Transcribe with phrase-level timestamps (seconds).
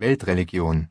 [0.00, 0.88] Weltreligion.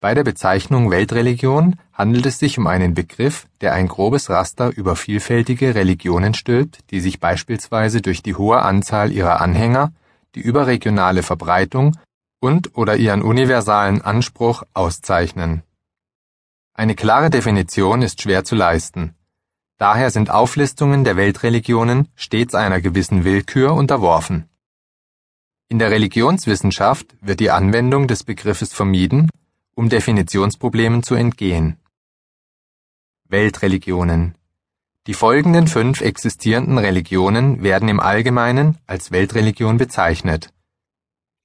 [0.00, 4.94] Bei der Bezeichnung Weltreligion handelt es sich um einen Begriff, der ein grobes Raster über
[4.94, 9.92] vielfältige Religionen stülpt, die sich beispielsweise durch die hohe Anzahl ihrer Anhänger,
[10.34, 11.96] die überregionale Verbreitung
[12.40, 15.62] und/oder ihren universalen Anspruch auszeichnen.
[16.74, 19.14] Eine klare Definition ist schwer zu leisten.
[19.78, 24.46] Daher sind Auflistungen der Weltreligionen stets einer gewissen Willkür unterworfen
[25.72, 29.30] in der Religionswissenschaft wird die Anwendung des Begriffes vermieden,
[29.74, 31.78] um Definitionsproblemen zu entgehen.
[33.30, 34.34] Weltreligionen
[35.06, 40.52] Die folgenden fünf existierenden Religionen werden im Allgemeinen als Weltreligion bezeichnet.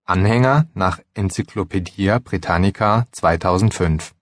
[0.03, 4.13] Anhänger nach Encyclopaedia Britannica 2005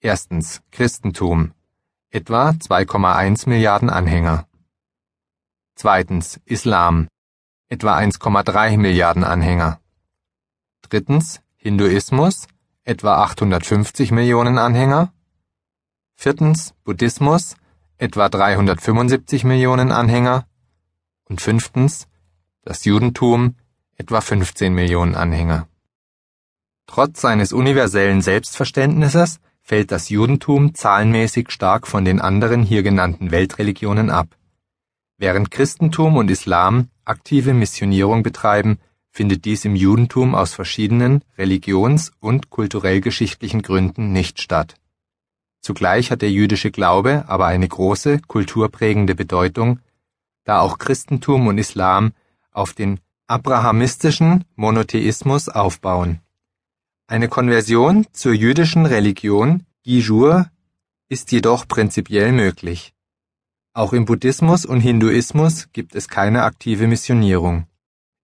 [0.00, 1.52] Erstens Christentum
[2.10, 4.48] etwa 2,1 Milliarden Anhänger.
[5.76, 7.06] Zweitens Islam
[7.68, 9.80] etwa 1,3 Milliarden Anhänger.
[10.82, 12.46] Drittens Hinduismus,
[12.84, 15.12] etwa 850 Millionen Anhänger.
[16.14, 17.56] Viertens Buddhismus,
[17.98, 20.46] etwa 375 Millionen Anhänger.
[21.24, 22.08] Und fünftens
[22.62, 23.56] das Judentum,
[23.96, 25.68] etwa 15 Millionen Anhänger.
[26.86, 34.08] Trotz seines universellen Selbstverständnisses fällt das Judentum zahlenmäßig stark von den anderen hier genannten Weltreligionen
[34.08, 34.37] ab.
[35.20, 38.78] Während Christentum und Islam aktive Missionierung betreiben,
[39.10, 44.76] findet dies im Judentum aus verschiedenen religions- und kulturell-geschichtlichen Gründen nicht statt.
[45.60, 49.80] Zugleich hat der jüdische Glaube aber eine große kulturprägende Bedeutung,
[50.44, 52.12] da auch Christentum und Islam
[52.52, 56.20] auf den abrahamistischen Monotheismus aufbauen.
[57.08, 60.48] Eine Konversion zur jüdischen Religion Gijur
[61.08, 62.94] ist jedoch prinzipiell möglich
[63.78, 67.68] auch im Buddhismus und Hinduismus gibt es keine aktive Missionierung.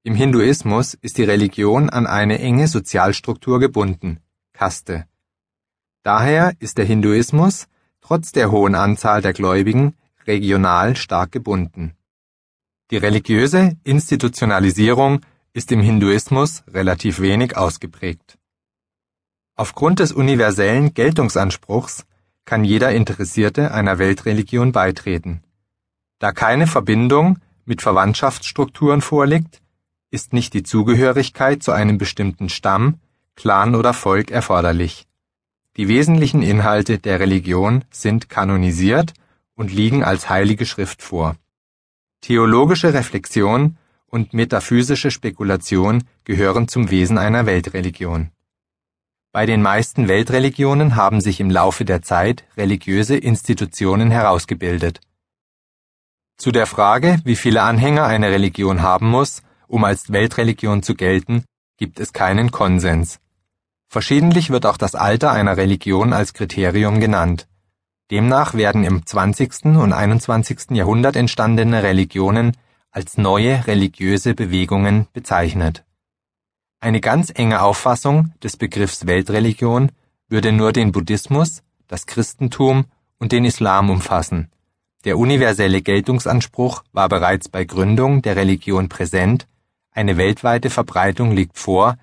[0.03, 4.19] Im Hinduismus ist die Religion an eine enge Sozialstruktur gebunden
[4.53, 5.07] (Kaste).
[6.03, 7.69] Daher ist der Hinduismus
[8.01, 9.95] trotz der hohen Anzahl der Gläubigen
[10.27, 11.95] regional stark gebunden.
[12.91, 15.21] Die religiöse Institutionalisierung
[15.53, 18.39] ist im Hinduismus relativ wenig ausgeprägt.
[19.55, 22.05] Aufgrund des universellen Geltungsanspruchs
[22.45, 25.45] kann jeder Interessierte einer Weltreligion beitreten.
[26.19, 29.63] Da keine Verbindung mit Verwandtschaftsstrukturen vorliegt,
[30.11, 33.01] ist nicht die Zugehörigkeit zu einem bestimmten Stamm,
[33.37, 35.07] Clan oder Volk erforderlich.
[35.77, 39.13] Die wesentlichen Inhalte der Religion sind kanonisiert
[39.57, 41.37] und liegen als heilige Schrift vor.
[42.21, 43.77] Theologische Reflexion
[44.07, 48.31] und metaphysische Spekulation gehören zum Wesen einer Weltreligion.
[49.33, 55.01] Bei den meisten Weltreligionen haben sich im Laufe der Zeit religiöse Institutionen herausgebildet.
[56.45, 61.45] Zu der Frage, wie viele Anhänger eine Religion haben muss, um als Weltreligion zu gelten,
[61.79, 63.19] gibt es keinen Konsens.
[63.89, 67.49] Verschiedentlich wird auch das Alter einer Religion als Kriterium genannt.
[68.11, 69.65] Demnach werden im 20.
[69.65, 70.73] und 21.
[70.73, 72.55] Jahrhundert entstandene Religionen
[72.91, 75.83] als neue religiöse Bewegungen bezeichnet
[76.81, 79.93] eine ganz enge Auffassung des Begriffs Weltreligion
[80.29, 82.85] würde nur den Buddhismus, das Christentum
[83.17, 84.51] und den Islam umfassen.
[85.05, 89.47] Der universelle Geltungsanspruch war bereits bei Gründung der Religion präsent,
[89.91, 91.99] eine weltweite Verbreitung liegt vor,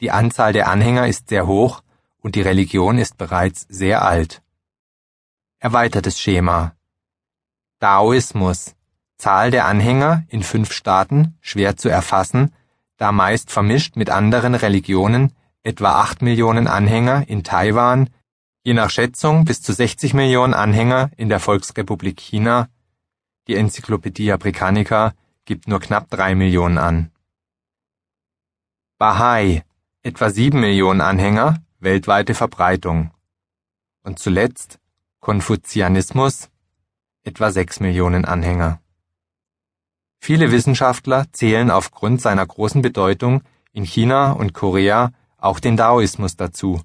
[0.00, 1.82] die Anzahl der Anhänger ist sehr hoch
[2.18, 4.42] und die Religion ist bereits sehr alt.
[5.58, 6.74] Erweitertes Schema.
[7.78, 8.74] Daoismus.
[9.18, 12.52] Zahl der Anhänger in fünf Staaten schwer zu erfassen,
[12.96, 15.32] da meist vermischt mit anderen Religionen,
[15.62, 18.10] etwa acht Millionen Anhänger in Taiwan,
[18.66, 22.68] je nach Schätzung bis zu 60 Millionen Anhänger in der Volksrepublik China,
[23.46, 27.12] die Enzyklopädie Britannica gibt nur knapp drei Millionen an.
[28.98, 29.62] Bahai,
[30.02, 33.12] etwa sieben Millionen Anhänger, weltweite Verbreitung.
[34.02, 34.80] Und zuletzt
[35.20, 36.50] Konfuzianismus,
[37.22, 38.80] etwa sechs Millionen Anhänger.
[40.18, 46.82] Viele Wissenschaftler zählen aufgrund seiner großen Bedeutung in China und Korea auch den Daoismus dazu.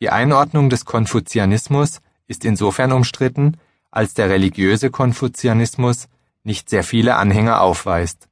[0.00, 3.56] Die Einordnung des Konfuzianismus ist insofern umstritten,
[3.90, 6.08] als der religiöse Konfuzianismus
[6.44, 8.28] nicht sehr viele Anhänger aufweist.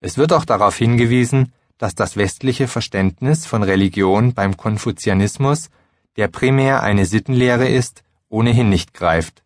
[0.00, 5.70] Es wird auch darauf hingewiesen, dass das westliche Verständnis von Religion beim Konfuzianismus,
[6.16, 9.42] der primär eine Sittenlehre ist, ohnehin nicht greift.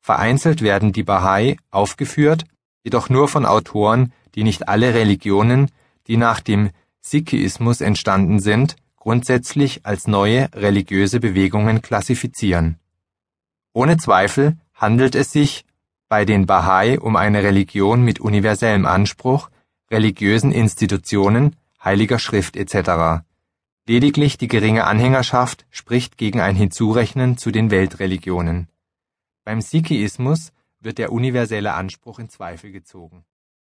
[0.00, 2.44] Vereinzelt werden die Bahai aufgeführt
[2.88, 5.70] jedoch nur von Autoren, die nicht alle Religionen,
[6.06, 6.70] die nach dem
[7.02, 8.76] Sikhismus entstanden sind,
[9.08, 12.78] grundsätzlich als neue religiöse Bewegungen klassifizieren.
[13.72, 15.64] Ohne Zweifel handelt es sich
[16.10, 19.48] bei den Bahai um eine Religion mit universellem Anspruch,
[19.90, 23.24] religiösen Institutionen, heiliger Schrift etc.
[23.86, 28.68] Lediglich die geringe Anhängerschaft spricht gegen ein Hinzurechnen zu den Weltreligionen.
[29.42, 33.24] Beim Sikhismus wird der universelle Anspruch in Zweifel gezogen